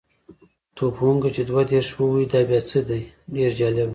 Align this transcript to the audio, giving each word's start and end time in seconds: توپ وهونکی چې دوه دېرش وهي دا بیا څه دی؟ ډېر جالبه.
توپ 0.75 0.93
وهونکی 1.01 1.29
چې 1.35 1.41
دوه 1.49 1.61
دېرش 1.71 1.89
وهي 1.95 2.25
دا 2.33 2.39
بیا 2.49 2.59
څه 2.69 2.79
دی؟ 2.87 3.01
ډېر 3.35 3.51
جالبه. 3.59 3.89